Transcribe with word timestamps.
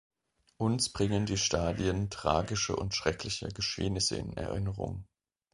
Uns 0.57 0.91
bringen 0.91 1.27
die 1.27 1.37
Stadien 1.37 2.09
tragische 2.09 2.75
und 2.75 2.95
schreckliche 2.95 3.49
Geschehnisse 3.49 4.15
in 4.15 4.33
Erinnerung. 4.35 5.07